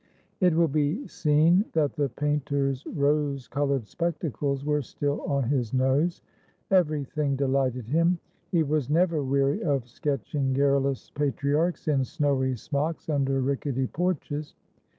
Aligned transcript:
It 0.39 0.55
will 0.55 0.67
be 0.67 1.07
seen 1.07 1.63
that 1.73 1.93
the 1.93 2.09
painter's 2.09 2.83
rose 2.87 3.47
colored 3.47 3.85
spectacles 3.85 4.65
were 4.65 4.81
still 4.81 5.21
on 5.27 5.43
his 5.43 5.75
nose. 5.75 6.23
Every 6.71 7.03
thing 7.03 7.35
delighted 7.35 7.85
him. 7.87 8.17
He 8.51 8.63
was 8.63 8.89
never 8.89 9.21
weary 9.21 9.61
of 9.61 9.87
sketching 9.87 10.53
garrulous 10.53 11.11
patriarchs 11.11 11.87
in 11.87 12.03
snowy 12.03 12.55
smocks 12.55 13.09
under 13.09 13.41
rickety 13.41 13.85
porches. 13.85 14.55